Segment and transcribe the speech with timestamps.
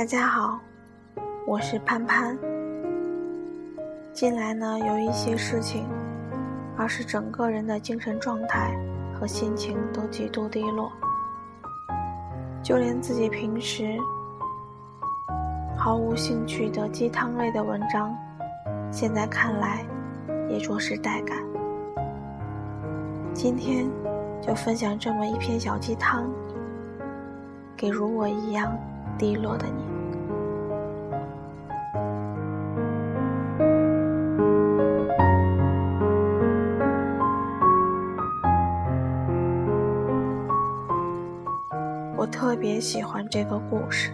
[0.00, 0.58] 大家好，
[1.46, 2.34] 我是潘潘。
[4.14, 5.86] 近来呢，有一些事情，
[6.74, 8.74] 而是整个人的精神状态
[9.12, 10.90] 和心情都极度低落，
[12.62, 13.98] 就连自己平时
[15.76, 18.16] 毫无兴趣的鸡汤类的文章，
[18.90, 19.84] 现在看来
[20.48, 21.36] 也着实带感。
[23.34, 23.86] 今天
[24.40, 26.26] 就分享这么一篇小鸡汤，
[27.76, 28.74] 给如我一样
[29.18, 29.89] 低落的你。
[42.80, 44.10] 喜欢这个故事。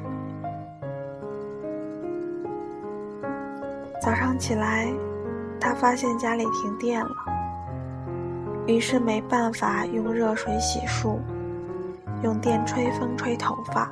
[4.02, 4.92] 早上起来，
[5.60, 7.10] 他发现家里停电了，
[8.66, 11.18] 于是没办法用热水洗漱，
[12.22, 13.90] 用电吹风吹头发，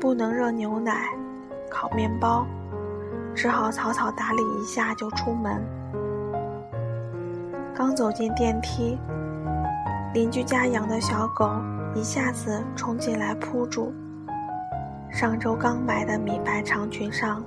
[0.00, 1.08] 不能热牛奶、
[1.70, 2.46] 烤面包，
[3.34, 5.62] 只好草草打理一下就出门。
[7.74, 8.98] 刚走进电梯，
[10.12, 11.48] 邻居家养的小狗。
[11.98, 13.92] 一下子冲进来扑住，
[15.10, 17.42] 上周刚买的米白长裙上，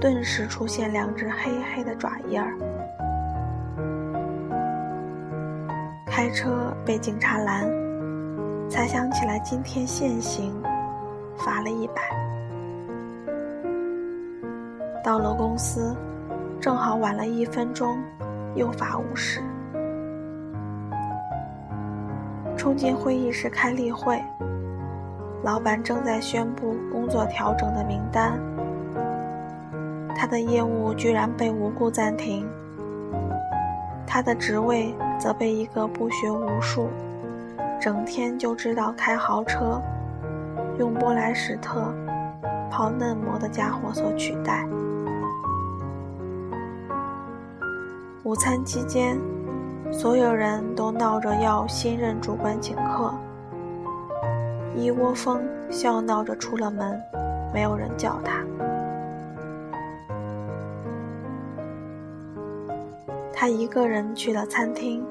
[0.00, 2.58] 顿时出现两只黑黑的爪印儿。
[6.06, 7.68] 开车被警察拦，
[8.68, 10.52] 才想起来今天限行，
[11.36, 12.02] 罚了一百。
[15.04, 15.94] 到了公司，
[16.60, 17.96] 正好晚了一分钟，
[18.56, 19.40] 又罚五十。
[22.64, 24.18] 冲进会议室开例会，
[25.42, 28.40] 老板正在宣布工作调整的名单，
[30.16, 32.48] 他的业务居然被无故暂停，
[34.06, 36.88] 他的职位则被一个不学无术、
[37.78, 39.78] 整天就知道开豪车、
[40.78, 41.92] 用波莱史特
[42.70, 44.66] 泡嫩模的家伙所取代。
[48.22, 49.33] 午餐期间。
[49.96, 53.14] 所有人都闹着要新任主管请客，
[54.76, 55.40] 一窝蜂
[55.70, 57.00] 笑闹着出了门，
[57.54, 58.44] 没有人叫他。
[63.32, 65.02] 他一个人去了餐厅，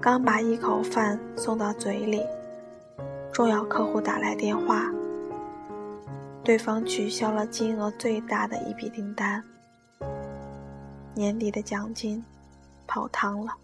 [0.00, 2.22] 刚把一口饭送到嘴里，
[3.32, 4.90] 重要客户打来电话，
[6.42, 9.42] 对方取消了金额最大的一笔订单，
[11.14, 12.24] 年底的奖金。
[12.86, 13.58] 泡汤了。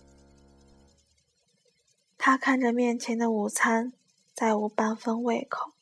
[2.19, 3.93] 他看着面前的午餐，
[4.35, 5.73] 再无半分胃口。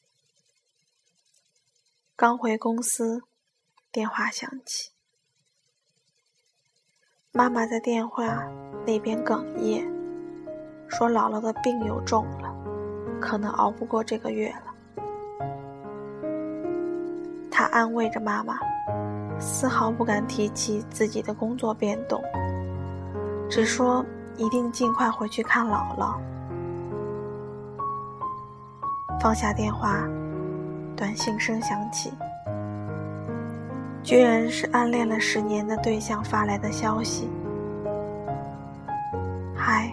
[2.16, 3.22] 刚回公司，
[3.90, 4.90] 电话响起，
[7.32, 8.46] 妈妈在电话
[8.86, 9.86] 那边哽咽，
[10.88, 12.54] 说姥姥的病又重了，
[13.20, 14.74] 可能熬不过这个月了。
[17.50, 18.58] 他安慰着妈妈，
[19.38, 22.22] 丝毫不敢提起自己的工作变动。
[23.50, 24.06] 只说
[24.37, 26.15] 一定尽快回去看姥姥。
[29.21, 29.97] 放下电话，
[30.97, 32.12] 短信声响起，
[34.05, 37.28] 居然是暗恋了十年的对象发来的消息
[39.55, 39.93] ：“嗨，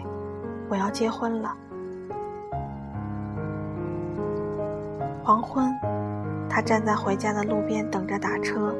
[0.68, 1.52] 我要结婚了。”
[5.24, 5.68] 黄昏，
[6.48, 8.72] 他站在回家的路边等着打车，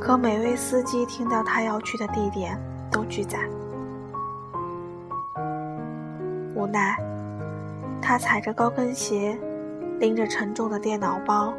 [0.00, 2.56] 可每位司机听到他要去的地点。
[2.94, 3.40] 都拒载。
[6.54, 6.96] 无奈，
[8.00, 9.36] 他踩着高跟鞋，
[9.98, 11.52] 拎着沉重的电脑包，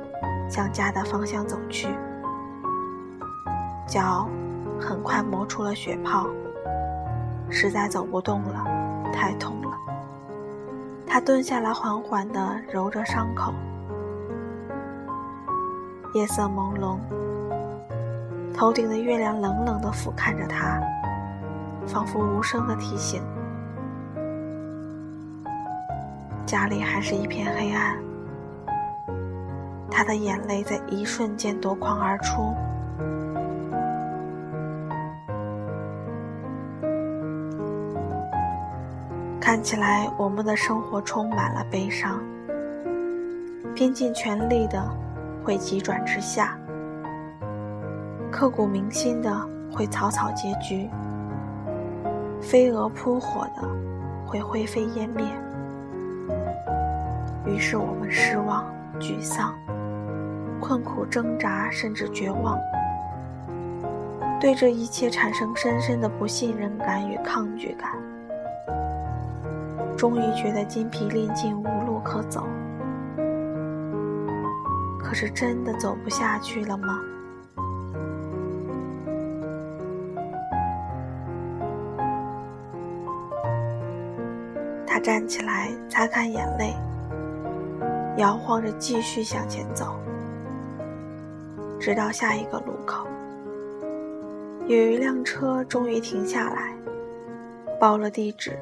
[0.50, 1.90] 向家的方向走去。
[3.86, 4.30] 脚
[4.80, 6.26] 很快磨出了血泡，
[7.50, 8.64] 实在走不动了，
[9.12, 9.78] 太痛了。
[11.06, 13.54] 他蹲下来，缓缓地揉着伤口。
[16.14, 16.98] 夜色朦胧，
[18.54, 20.82] 头顶的月亮冷冷地俯瞰着他。
[21.88, 23.22] 仿佛无声的提醒，
[26.46, 27.98] 家里还是一片黑暗。
[29.90, 32.54] 他的眼泪在一瞬间夺眶而出。
[39.40, 42.20] 看起来我们的生活充满了悲伤，
[43.74, 44.84] 拼尽全力的
[45.44, 46.58] 会急转直下，
[48.32, 49.32] 刻骨铭心的
[49.72, 50.90] 会草草结局。
[52.46, 53.68] 飞蛾扑火的
[54.24, 55.26] 会灰飞烟灭，
[57.44, 59.52] 于是我们失望、沮丧、
[60.62, 62.60] 困苦挣扎，甚至绝望，
[64.40, 67.94] 对这一切产生深深的不信任感与抗拒感，
[69.98, 72.46] 终于觉得筋疲力尽、无路可走。
[75.00, 77.00] 可是真的走不下去了吗？
[85.28, 86.74] 起来，擦干眼泪，
[88.18, 89.96] 摇晃着继续向前走，
[91.80, 93.08] 直到下一个路口。
[94.68, 96.74] 有一辆车终于停下来，
[97.80, 98.58] 报了地址。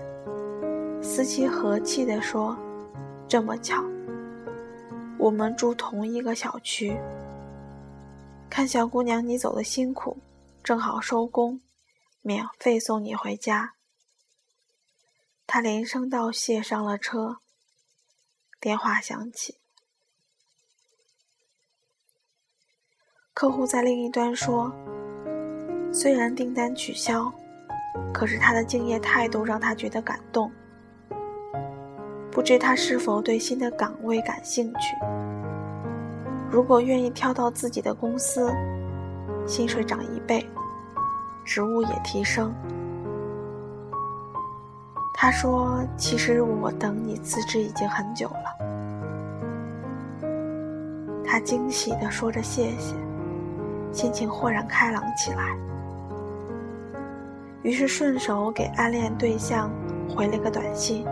[1.02, 2.58] 司机和气地说
[3.28, 3.84] ：“这么巧，
[5.18, 6.98] 我们住同一个小区。
[8.50, 10.18] 看小姑娘你走的辛苦，
[10.64, 11.60] 正好收工，
[12.22, 13.74] 免费送你回家。”
[15.46, 17.38] 他连声道谢，上了车。
[18.60, 19.58] 电话响起，
[23.34, 24.74] 客户在另一端说
[25.92, 27.32] ：“虽然订单取消，
[28.14, 30.52] 可是他的敬业态度让他觉得感动。
[32.32, 34.96] 不知他是否对新的岗位感兴趣？
[36.50, 38.52] 如果愿意跳到自己的公司，
[39.46, 40.44] 薪水涨一倍，
[41.44, 42.56] 职务也提升。”
[45.24, 48.58] 他说：“其实我等你辞职已经很久了。”
[51.24, 52.94] 他惊喜地说着谢谢，
[53.94, 55.56] 心情豁然开朗起来。
[57.62, 59.72] 于是顺手给暗恋对象
[60.10, 61.08] 回了个短信，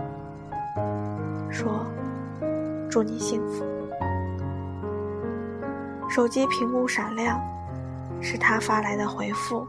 [1.49, 1.85] 说
[2.91, 3.63] ：“祝你幸福。”
[6.11, 7.39] 手机屏幕闪亮，
[8.19, 9.65] 是他发来的回复：“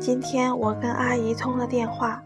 [0.00, 2.20] 今天我跟阿姨通了电话。”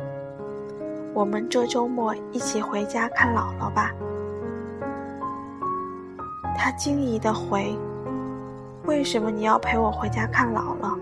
[1.14, 3.92] 我们这周末一起回家看姥姥吧。
[6.56, 7.76] 他惊疑的回
[8.86, 10.98] ：“为什么你要陪我回家看姥姥？”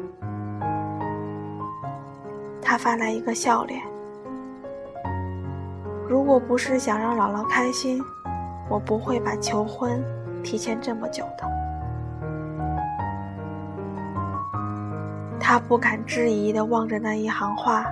[2.60, 3.80] 他发来一个笑脸
[6.08, 8.02] ：“如果不是想让姥姥开心，
[8.68, 10.02] 我不会把求婚
[10.42, 11.48] 提前这么久的。”
[15.38, 17.86] 他不敢质疑的望着那一行话。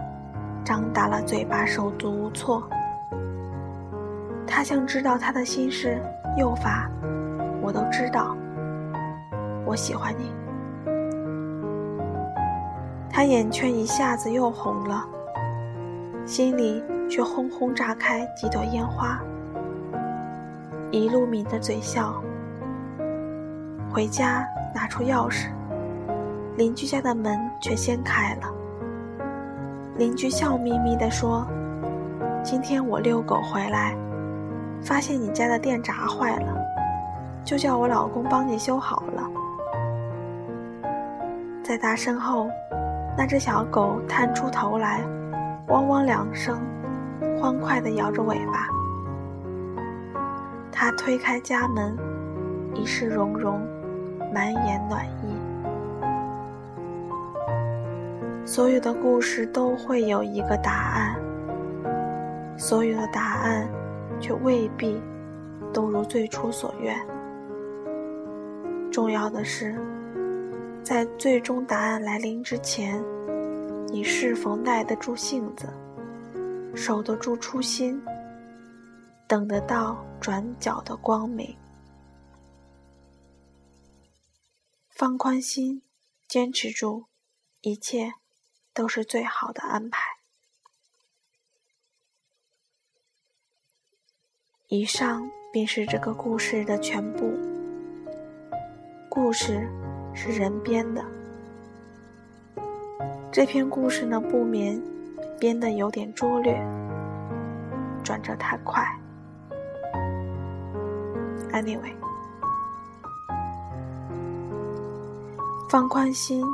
[0.68, 2.62] 张大了嘴巴，手足无措。
[4.46, 5.98] 他像知道他的心事，
[6.36, 6.86] 又发
[7.64, 8.36] ：“我都知道，
[9.64, 10.30] 我喜欢你。”
[13.08, 15.06] 他眼圈一下子又红了，
[16.26, 19.18] 心里却轰轰炸开几朵烟花。
[20.90, 22.22] 一路抿着嘴笑，
[23.90, 25.46] 回家拿出钥匙，
[26.58, 28.57] 邻居家的门却先开了。
[29.98, 31.44] 邻居笑眯眯地说
[32.44, 33.96] ：“今天我遛狗回来，
[34.80, 36.54] 发现你家的电闸坏了，
[37.44, 39.28] 就叫我老公帮你修好了。”
[41.64, 42.48] 在他身后，
[43.16, 45.02] 那只小狗探出头来，
[45.66, 46.60] 汪汪两声，
[47.42, 48.68] 欢快地摇着尾巴。
[50.70, 51.98] 他推开家门，
[52.72, 53.60] 一世融融，
[54.32, 55.37] 满眼暖意。
[58.48, 61.20] 所有的故事都会有一个答案，
[62.58, 63.68] 所有的答案
[64.18, 64.98] 却未必
[65.70, 66.98] 都如最初所愿。
[68.90, 69.78] 重要的是，
[70.82, 72.98] 在最终答案来临之前，
[73.88, 75.68] 你是否耐得住性子，
[76.74, 78.00] 守得住初心，
[79.26, 81.54] 等得到转角的光明？
[84.88, 85.82] 放宽心，
[86.26, 87.04] 坚持住，
[87.60, 88.14] 一切。
[88.78, 89.98] 都是最好的安排。
[94.68, 97.36] 以上便是这个故事的全部。
[99.08, 99.68] 故事
[100.14, 101.04] 是人编的，
[103.32, 104.80] 这篇故事呢不免
[105.40, 106.54] 编的有点拙劣，
[108.04, 108.86] 转折太快。
[111.50, 111.96] Anyway，
[115.68, 116.44] 放宽心，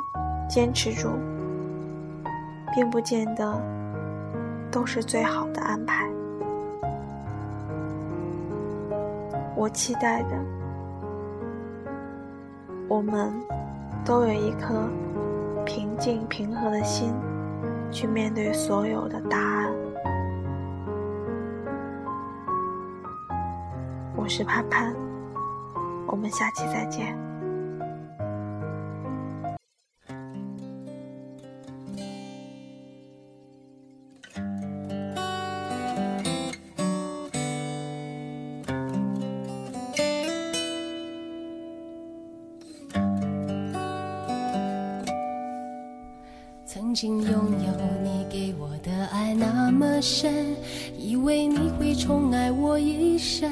[0.48, 1.10] 坚持住。
[2.74, 3.62] 并不见得
[4.70, 6.08] 都是最好的安排。
[9.54, 10.30] 我期待的，
[12.88, 13.32] 我们
[14.04, 14.88] 都有一颗
[15.64, 17.14] 平静平和的心，
[17.92, 19.72] 去面对所有的答案。
[24.16, 24.92] 我是潘潘，
[26.06, 27.16] 我们下期再见。
[46.94, 47.72] 曾经拥有
[48.04, 50.54] 你给我的爱那么深，
[50.96, 53.50] 以为你会宠爱我一生。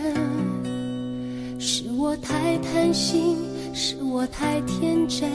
[1.58, 2.16] 是我。
[2.18, 3.36] 太贪心，
[3.74, 5.28] 是我太天真，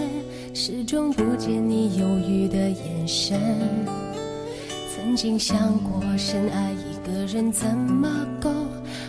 [0.54, 3.38] 始终不见你犹豫的眼神。
[4.96, 8.50] 曾经想过，深爱一个人怎么够，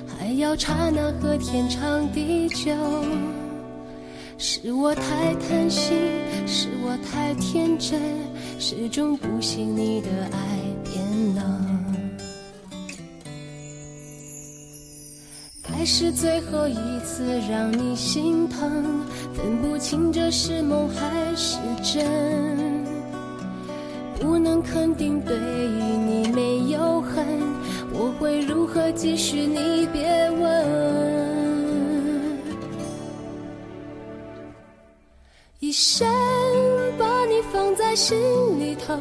[0.08, 2.72] 还要刹那和天长地久。
[4.38, 5.96] 是我太贪心，
[6.48, 8.00] 是我太天真，
[8.60, 11.84] 始终不信你的爱变冷。
[15.62, 16.74] 该是最后一
[17.04, 22.04] 次让你心疼，分不清这是梦还是真。
[24.18, 27.24] 不能肯定对你没有恨，
[27.92, 29.46] 我会如何继续？
[29.46, 30.98] 你别问。
[35.60, 36.08] 一生
[37.98, 38.16] 心
[38.60, 38.94] 里头，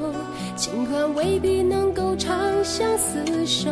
[0.55, 3.69] 尽管未必能够长相厮守，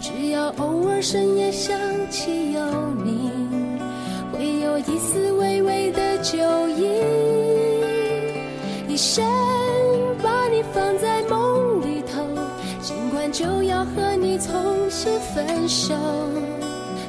[0.00, 2.60] 只要偶尔深夜想起有
[3.04, 3.30] 你，
[4.32, 6.38] 会有一丝微微的酒
[6.70, 6.88] 意。
[8.88, 9.22] 一生
[10.22, 12.24] 把你放在梦里头，
[12.80, 15.94] 尽管就要和你重新分手，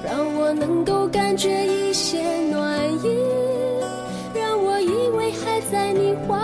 [0.03, 3.17] 让我能够感觉一些暖意。
[4.35, 6.37] 让我以为还在你怀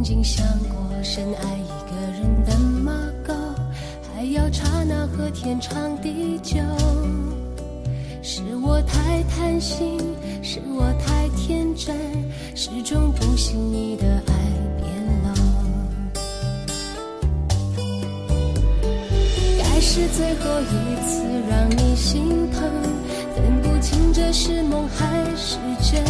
[0.00, 2.90] 曾经想过，深爱一个人怎么
[3.22, 3.34] 够，
[4.00, 6.56] 还要刹那和天长地久。
[8.22, 9.98] 是我太贪心，
[10.42, 11.94] 是我太天真，
[12.54, 14.32] 始终不信你的爱
[14.78, 14.88] 变
[15.22, 15.34] 冷。
[19.58, 22.62] 该是最后一次让你心疼，
[23.36, 25.04] 分不清这是梦还
[25.36, 26.09] 是真。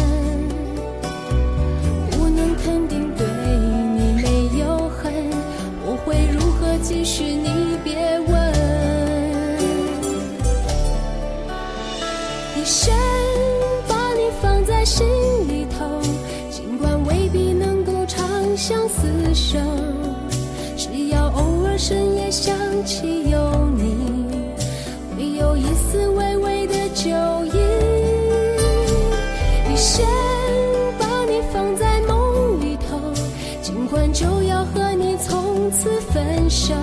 [36.51, 36.73] 手，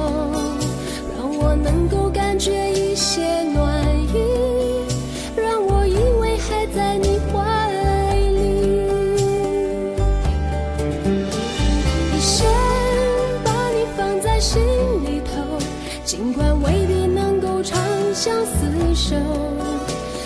[1.15, 3.85] 让我能够感觉一些暖
[4.15, 4.17] 意。
[5.37, 7.71] 让我以为还在你怀
[8.31, 8.41] 里，
[12.17, 12.47] 一生
[13.45, 14.59] 把你放在心
[15.05, 15.59] 里头，
[16.03, 17.79] 尽管未必能够长
[18.15, 19.17] 相厮守，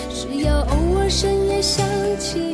[0.09, 1.85] 只要偶尔深夜想
[2.17, 2.52] 起